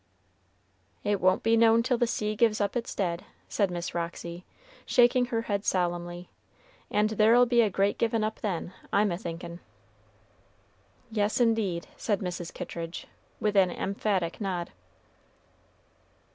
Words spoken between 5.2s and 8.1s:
her head solemnly, "and there'll be a great